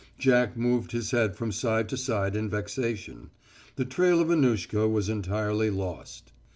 Jack 0.17 0.57
moved 0.57 0.93
his 0.93 1.11
head 1.11 1.35
from 1.35 1.51
side 1.51 1.87
to 1.89 1.95
side 1.95 2.35
in 2.35 2.49
vexation. 2.49 3.29
The 3.75 3.85
trail 3.85 4.19
of 4.19 4.29
Annushka 4.29 4.89
was 4.91 5.09
entirely 5.09 5.69
lost. 5.69 6.31